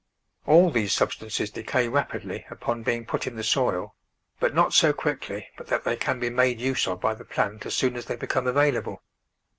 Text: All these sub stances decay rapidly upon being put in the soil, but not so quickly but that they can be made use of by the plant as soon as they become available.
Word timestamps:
All 0.47 0.71
these 0.71 0.93
sub 0.95 1.11
stances 1.11 1.51
decay 1.51 1.87
rapidly 1.87 2.43
upon 2.49 2.81
being 2.81 3.05
put 3.05 3.27
in 3.27 3.35
the 3.35 3.43
soil, 3.43 3.93
but 4.39 4.55
not 4.55 4.73
so 4.73 4.93
quickly 4.93 5.47
but 5.55 5.67
that 5.67 5.83
they 5.83 5.95
can 5.95 6.19
be 6.19 6.31
made 6.31 6.59
use 6.59 6.87
of 6.87 6.99
by 6.99 7.13
the 7.13 7.23
plant 7.23 7.67
as 7.67 7.75
soon 7.75 7.95
as 7.95 8.05
they 8.05 8.15
become 8.15 8.47
available. 8.47 9.03